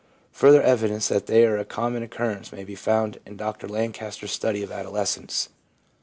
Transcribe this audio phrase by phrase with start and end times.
[0.31, 4.63] Further evidence that they are a common occurrence may be found in Dr Lancaster's study
[4.63, 5.49] of adolescence.